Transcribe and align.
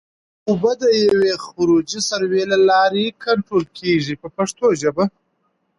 اوبه 0.49 0.71
د 0.81 0.83
یوې 1.07 1.33
خروجي 1.45 1.99
سوري 2.09 2.43
له 2.51 2.57
لارې 2.69 3.05
کنټرول 3.25 3.65
کېږي 3.79 4.15
په 4.21 4.27
پښتو 4.37 4.65
ژبه. 4.81 5.03